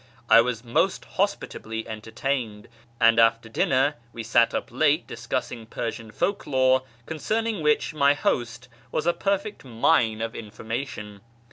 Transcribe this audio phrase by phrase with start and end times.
[0.31, 2.67] I was most hospitably entertained,
[2.99, 8.67] and after dinner we sat up late discussing Persian folk lore, concerning which my host
[8.91, 11.21] was a perfect mine of information.